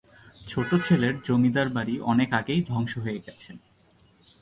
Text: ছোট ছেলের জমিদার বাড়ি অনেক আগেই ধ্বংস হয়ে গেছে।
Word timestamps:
ছোট 0.47 0.69
ছেলের 0.83 1.13
জমিদার 1.23 1.67
বাড়ি 1.69 1.95
অনেক 2.11 2.29
আগেই 2.33 2.61
ধ্বংস 2.69 2.93
হয়ে 2.97 3.23
গেছে। 3.25 3.51